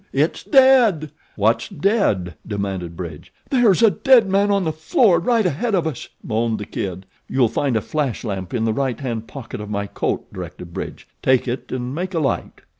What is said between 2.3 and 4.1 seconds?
demanded Bridge. "There's a